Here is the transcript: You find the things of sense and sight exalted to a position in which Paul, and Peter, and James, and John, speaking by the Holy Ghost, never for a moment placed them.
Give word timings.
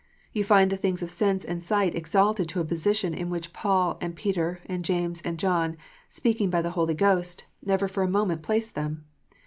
You 0.33 0.43
find 0.43 0.71
the 0.71 0.77
things 0.77 1.03
of 1.03 1.11
sense 1.11 1.45
and 1.45 1.61
sight 1.61 1.93
exalted 1.93 2.49
to 2.49 2.59
a 2.59 2.65
position 2.65 3.13
in 3.13 3.29
which 3.29 3.53
Paul, 3.53 3.99
and 4.01 4.15
Peter, 4.15 4.59
and 4.65 4.83
James, 4.83 5.21
and 5.21 5.37
John, 5.37 5.77
speaking 6.09 6.49
by 6.49 6.63
the 6.63 6.71
Holy 6.71 6.95
Ghost, 6.95 7.43
never 7.63 7.87
for 7.87 8.01
a 8.01 8.07
moment 8.09 8.41
placed 8.41 8.73
them. 8.73 9.05